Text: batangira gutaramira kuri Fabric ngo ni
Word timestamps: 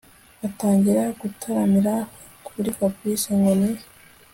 batangira 0.39 1.03
gutaramira 1.21 1.95
kuri 2.47 2.69
Fabric 2.77 3.23
ngo 3.37 3.51
ni 3.59 3.71